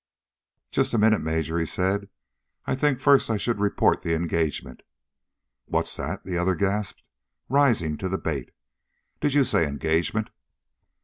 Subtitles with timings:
[0.71, 2.09] "Just a minute, Major," he said.
[2.65, 4.81] "I think first I should report the engagement."
[5.65, 7.03] "What's that?" the other gasped,
[7.49, 8.49] rising to the bait.
[9.19, 10.31] "Did you say engagement?"